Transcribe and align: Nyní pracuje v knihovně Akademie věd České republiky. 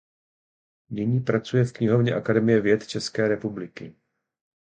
Nyní 0.89 1.19
pracuje 1.19 1.65
v 1.65 1.73
knihovně 1.73 2.13
Akademie 2.13 2.61
věd 2.61 2.87
České 2.87 3.27
republiky. 3.27 3.95